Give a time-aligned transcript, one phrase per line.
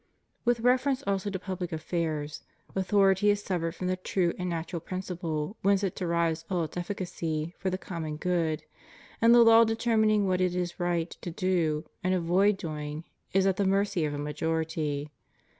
[0.45, 2.41] With reference also to public affairs:
[2.75, 7.53] authority is severed from the true and natural principle whence it derives all its efficacy
[7.59, 8.63] for the common good;
[9.21, 13.45] and the law determin ing what it is right to do and avoid doing is
[13.45, 15.11] at the mercy of a majority.